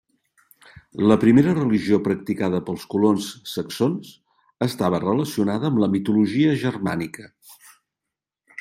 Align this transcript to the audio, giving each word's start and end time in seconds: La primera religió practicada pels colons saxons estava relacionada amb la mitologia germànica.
La 1.09 1.17
primera 1.23 1.51
religió 1.57 1.99
practicada 2.07 2.61
pels 2.69 2.85
colons 2.93 3.27
saxons 3.51 4.09
estava 4.69 5.03
relacionada 5.05 5.71
amb 5.71 5.83
la 5.85 5.91
mitologia 5.97 6.57
germànica. 6.65 7.29